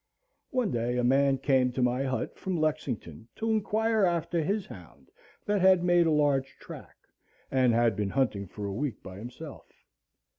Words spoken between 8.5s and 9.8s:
a week by himself.